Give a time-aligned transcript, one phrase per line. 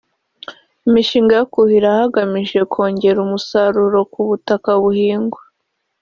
[0.87, 5.41] imishinga yo kuhira hagamije kongera umusaruro ku butaka buhingwa